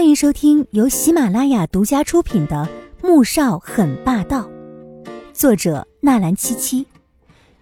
[0.00, 2.66] 欢迎收听由喜马拉雅独家出品的
[3.06, 4.48] 《穆少很霸道》，
[5.34, 6.86] 作者纳兰七七，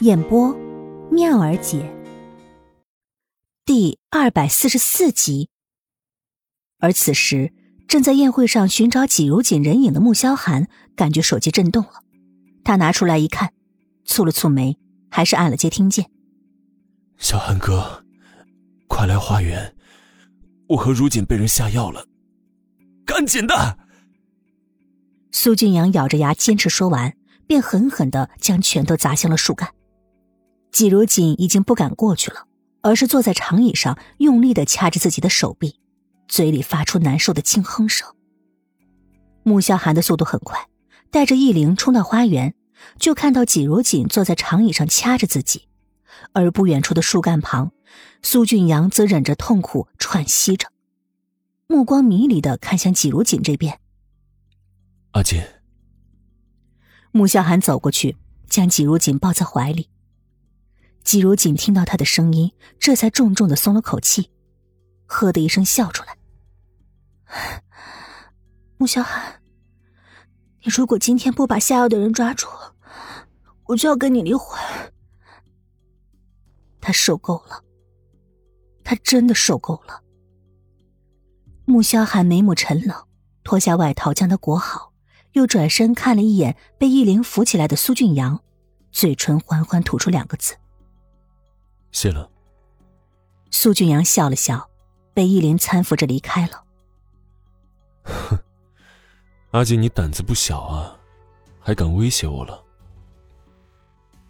[0.00, 0.52] 演播
[1.12, 1.88] 妙儿姐。
[3.64, 5.48] 第二百四十四集。
[6.80, 7.52] 而此时，
[7.86, 10.66] 正在宴会上寻找季如锦人影的穆萧寒，
[10.96, 12.02] 感觉手机震动了。
[12.64, 13.52] 他拿出来一看，
[14.04, 14.76] 蹙了蹙眉，
[15.08, 16.10] 还是按了接听键。
[17.16, 18.04] 小寒哥，
[18.88, 19.76] 快来花园，
[20.70, 22.04] 我和如锦被人下药了。
[23.04, 23.78] 赶紧的！
[25.32, 27.14] 苏俊阳咬着牙坚持说完，
[27.46, 29.70] 便狠狠的将拳头砸向了树干。
[30.72, 32.46] 季如锦已经不敢过去了，
[32.80, 35.78] 而是坐在长椅上，用力的掐着自己的手臂，
[36.28, 38.08] 嘴里发出难受的轻哼声。
[39.42, 40.68] 穆萧寒的速度很快，
[41.10, 42.54] 带着易灵冲到花园，
[42.98, 45.68] 就看到季如锦坐在长椅上掐着自己，
[46.32, 47.70] 而不远处的树干旁，
[48.22, 50.68] 苏俊阳则忍着痛苦喘息着。
[51.66, 53.80] 目光迷离的看向季如锦这边。
[55.12, 55.42] 阿锦，
[57.10, 58.16] 穆萧寒走过去，
[58.48, 59.88] 将季如锦抱在怀里。
[61.02, 64.30] 季如锦听到他的声音，这才重重的松了口气，
[65.06, 66.18] 呵的一声笑出来。
[68.76, 69.40] 穆萧寒，
[70.62, 72.46] 你如果今天不把下药的人抓住，
[73.64, 74.60] 我就要跟你离婚。
[76.80, 77.64] 他受够了，
[78.82, 80.03] 他真的受够了。
[81.66, 83.04] 穆萧寒眉目沉冷，
[83.42, 84.92] 脱下外套将他裹好，
[85.32, 88.40] 又转身看了一眼被易林扶起来的苏俊阳，
[88.92, 90.54] 嘴唇缓缓吐出两个字
[91.90, 92.30] ：“谢了。”
[93.50, 94.68] 苏俊阳笑了笑，
[95.14, 96.64] 被易林搀扶着离开了。
[98.02, 98.38] 哼，
[99.52, 100.98] 阿锦，你胆子不小啊，
[101.60, 102.62] 还敢威胁我了？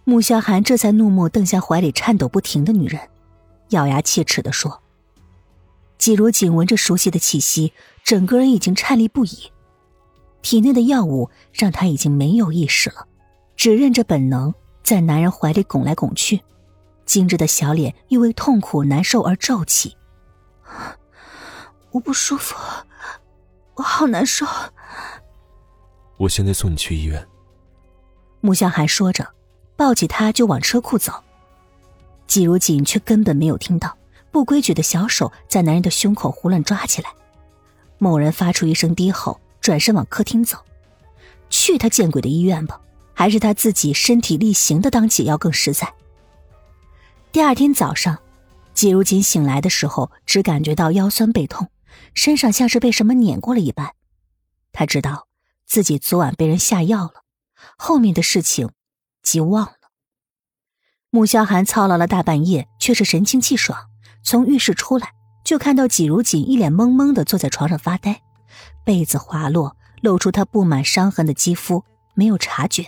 [0.04, 3.10] 穆萧寒这才怒目瞪向怀里颤抖不停的女人，
[3.70, 4.83] 咬牙切齿的说。
[5.98, 9.50] 季如锦闻着熟悉的气息，整个人已经颤栗不已。
[10.42, 13.06] 体内的药物让他已经没有意识了，
[13.56, 16.42] 只认着本能在男人怀里拱来拱去，
[17.06, 19.96] 精致的小脸因为痛苦难受而皱起。
[21.92, 22.54] 我不舒服，
[23.76, 24.44] 我好难受。
[26.18, 27.26] 我现在送你去医院。
[28.40, 29.26] 穆向寒说着，
[29.76, 31.12] 抱起他就往车库走。
[32.26, 33.96] 季如锦却根本没有听到。
[34.34, 37.08] 不规矩的小手在男人的胸口胡乱抓起来，
[37.98, 40.58] 某人发出一声低吼，转身往客厅走。
[41.48, 42.80] 去他见鬼的医院吧！
[43.14, 45.94] 还是他自己身体力行的当解药更实在。
[47.30, 48.18] 第二天早上，
[48.74, 51.70] 季如锦醒来的时候，只感觉到腰酸背痛，
[52.12, 53.92] 身上像是被什么碾过了一般。
[54.72, 55.28] 他知道
[55.64, 57.22] 自己昨晚被人下药了，
[57.78, 58.72] 后面的事情
[59.22, 59.74] 即忘了。
[61.10, 63.90] 穆萧寒操劳了大半夜，却是神清气爽。
[64.24, 65.12] 从浴室出来，
[65.44, 68.22] 就看到季如锦一脸懵懵的坐在床上发呆，
[68.82, 72.86] 被子滑落，露出他布满伤痕的肌肤，没有察觉。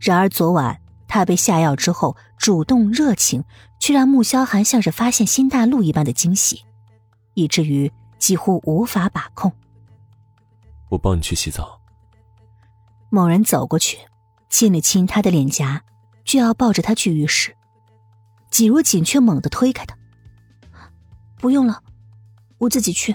[0.00, 3.44] 然而昨晚他被下药之后，主动热情，
[3.78, 6.64] 却让穆萧寒像是发现新大陆一般的惊喜，
[7.34, 9.52] 以至于几乎无法把控。
[10.88, 11.80] 我帮你去洗澡。
[13.10, 13.98] 某人走过去，
[14.50, 15.82] 亲了亲他的脸颊，
[16.24, 17.56] 就要抱着他去浴室，
[18.50, 19.96] 季如锦却猛地推开他。
[21.46, 21.80] 不用了，
[22.58, 23.14] 我自己去。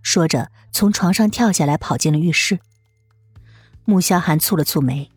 [0.00, 2.60] 说着，从床上跳下来，跑进了浴室。
[3.84, 5.10] 穆萧寒蹙了蹙眉，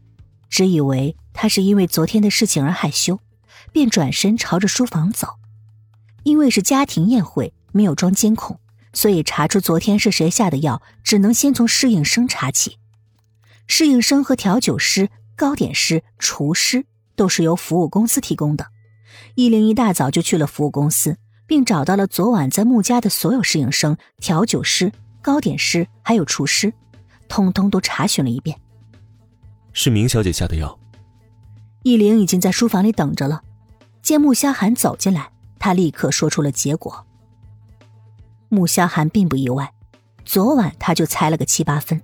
[0.49, 3.19] 只以为他是因为昨天的事情而害羞，
[3.71, 5.35] 便转身朝着书房走。
[6.23, 8.59] 因为是家庭宴会，没有装监控，
[8.91, 12.79] 所以查出昨天是谁下的药，只能先从侍应生查起。
[13.67, 18.65] 侍应生和调酒师、糕点师、厨师都是由服务公司提供的。
[19.35, 21.19] 一零一大早就去了服务公司。
[21.47, 24.91] 并找到了昨晚在穆家的所有侍应生、调酒师、
[25.21, 26.71] 糕点师，还有厨师，
[27.27, 28.59] 通通都查询了一遍。
[29.71, 30.77] 是明小姐下的药。
[31.83, 33.41] 易玲已经在书房里等着了，
[34.01, 37.05] 见穆萧寒走进来，他立刻说出了结果。
[38.49, 39.73] 穆萧寒并不意外，
[40.25, 42.01] 昨晚他就猜了个七八分，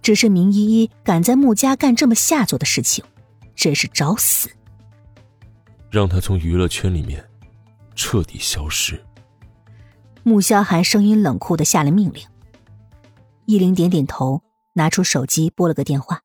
[0.00, 3.04] 只是明依依敢在穆家干这么下作的事情，
[3.56, 4.48] 真是找死。
[5.90, 7.24] 让他从娱乐圈里面。
[8.00, 9.04] 彻底消失。
[10.22, 12.26] 穆萧寒声音冷酷的下了命令。
[13.44, 14.42] 依灵点点头，
[14.74, 16.22] 拿出手机拨了个电话。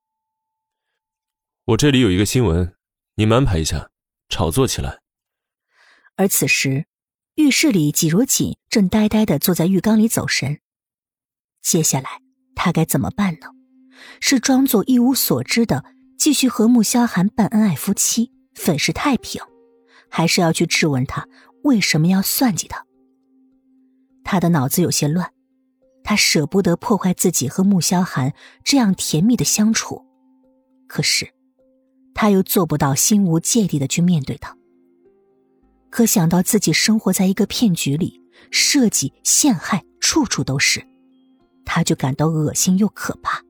[1.66, 2.74] 我这里有一个新闻，
[3.16, 3.90] 你们安排一下，
[4.30, 5.00] 炒作起来。
[6.16, 6.86] 而此时，
[7.36, 10.62] 浴室里季如锦正呆呆的坐在浴缸里走神。
[11.62, 12.22] 接下来
[12.56, 13.48] 他该怎么办呢？
[14.22, 15.84] 是装作一无所知的
[16.18, 19.42] 继续和穆萧寒办恩爱夫妻，粉饰太平，
[20.10, 21.28] 还是要去质问他？
[21.66, 22.86] 为什么要算计他？
[24.24, 25.32] 他的脑子有些乱，
[26.04, 28.34] 他舍不得破坏自己和穆萧寒
[28.64, 30.06] 这样甜蜜的相处，
[30.88, 31.28] 可是，
[32.14, 34.56] 他又做不到心无芥蒂的去面对他。
[35.90, 38.22] 可想到自己生活在一个骗局里，
[38.52, 40.86] 设计陷害处处都是，
[41.66, 43.42] 他就感到恶心又可怕。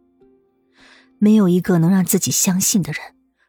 [1.20, 3.02] 没有一个能让自己相信的人，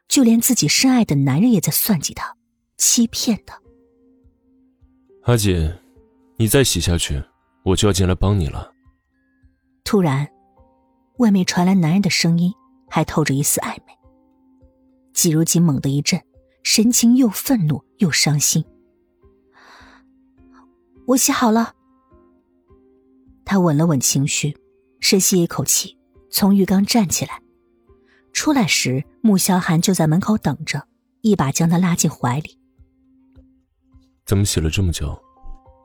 [0.09, 2.35] 就连自己深爱的男人也在算计他，
[2.77, 3.61] 欺骗他。
[5.27, 5.69] 阿锦。
[6.37, 7.21] 你再洗下去，
[7.63, 8.71] 我就要进来帮你了。
[9.83, 10.25] 突然，
[11.17, 12.53] 外面传来男人的声音，
[12.89, 13.93] 还透着一丝暧昧。
[15.13, 16.21] 季如锦猛地一震，
[16.63, 18.63] 神情又愤怒又伤心。
[21.07, 21.73] 我洗好了。
[23.43, 24.55] 他稳了稳情绪，
[25.01, 25.97] 深吸一口气，
[26.29, 27.41] 从浴缸站起来。
[28.31, 30.87] 出来时，穆萧寒就在门口等着，
[31.19, 32.57] 一把将他拉进怀里。
[34.27, 35.17] 怎么洗了这么久？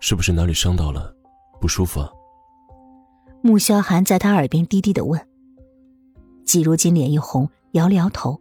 [0.00, 1.14] 是不是哪里伤到了，
[1.60, 2.10] 不舒服啊？
[3.40, 5.24] 穆萧寒在他耳边低低的问。
[6.44, 8.40] 季如锦脸一红，摇了摇头。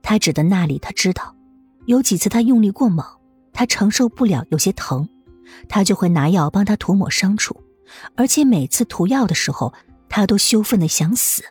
[0.00, 1.36] 他指的那里，他知道，
[1.84, 3.04] 有几次他用力过猛，
[3.52, 5.06] 他承受不了，有些疼，
[5.68, 7.62] 他就会拿药帮他涂抹伤处，
[8.16, 9.74] 而且每次涂药的时候，
[10.08, 11.44] 他都羞愤的想死。